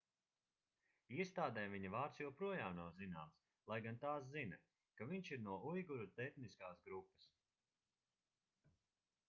iestādēm 1.17 1.73
viņa 1.75 1.89
vārds 1.95 2.21
joprojām 2.21 2.71
nav 2.79 2.87
zināms 3.01 3.43
lai 3.73 3.77
gan 3.87 4.01
tās 4.05 4.25
zina 4.37 4.59
ka 5.01 5.09
viņš 5.13 5.31
ir 5.37 5.43
no 5.47 5.59
uiguru 5.73 6.09
etniskās 6.29 6.83
grupas 6.89 7.29